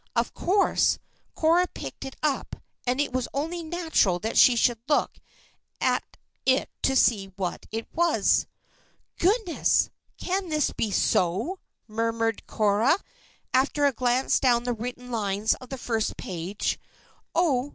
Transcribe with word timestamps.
Of 0.15 0.33
course, 0.33 0.97
Cora 1.35 1.67
picked 1.75 2.05
it 2.05 2.15
up 2.23 2.55
and 2.87 2.99
it 2.99 3.13
was 3.13 3.27
only 3.35 3.61
natural 3.61 4.17
that 4.17 4.35
she 4.35 4.55
should 4.55 4.79
look 4.87 5.19
at 5.79 6.17
it 6.43 6.71
to 6.81 6.95
see 6.95 7.27
what 7.35 7.67
it 7.71 7.87
was. 7.93 8.47
"Goodness! 9.19 9.91
Can 10.17 10.49
this 10.49 10.71
be 10.71 10.89
so?" 10.89 11.59
murmured 11.87 12.47
Cora, 12.47 12.97
after 13.53 13.85
a 13.85 13.93
glance 13.93 14.39
down 14.39 14.63
the 14.63 14.73
written 14.73 15.11
lines 15.11 15.53
on 15.61 15.67
the 15.69 15.77
first 15.77 16.17
page. 16.17 16.79
"Oh! 17.35 17.69